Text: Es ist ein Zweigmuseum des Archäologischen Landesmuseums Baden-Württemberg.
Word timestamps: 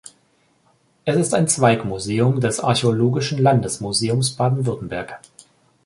Es 1.05 1.15
ist 1.15 1.35
ein 1.35 1.47
Zweigmuseum 1.47 2.39
des 2.41 2.59
Archäologischen 2.59 3.37
Landesmuseums 3.37 4.31
Baden-Württemberg. 4.31 5.19